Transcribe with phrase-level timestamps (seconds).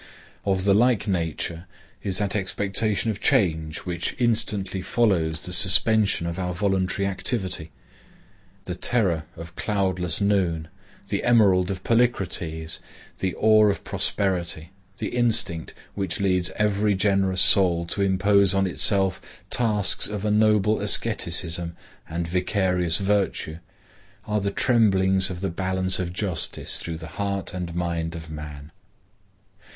[0.45, 1.67] Of the like nature
[2.01, 7.69] is that expectation of change which instantly follows the suspension of our voluntary activity.
[8.65, 10.69] The terror of cloudless noon,
[11.09, 12.79] the emerald of Polycrates,
[13.19, 19.21] the awe of prosperity, the instinct which leads every generous soul to impose on itself
[19.51, 21.75] tasks of a noble asceticism
[22.09, 23.59] and vicarious virtue,
[24.25, 28.71] are the tremblings of the balance of justice through the heart and mind of man.